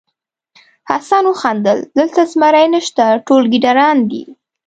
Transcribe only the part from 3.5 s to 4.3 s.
ګیدړان دي.